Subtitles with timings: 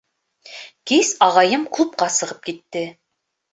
[0.91, 2.85] Кис ағайым клубҡа сығып китте.